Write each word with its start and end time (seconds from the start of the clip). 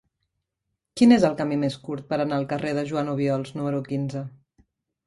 Quin 1.01 1.13
és 1.17 1.25
el 1.29 1.35
camí 1.41 1.59
més 1.65 1.77
curt 1.85 2.09
per 2.15 2.19
anar 2.25 2.41
al 2.41 2.49
carrer 2.55 2.75
de 2.81 2.87
Joan 2.89 3.13
Obiols 3.17 3.57
número 3.61 3.85
quinze? 3.93 4.27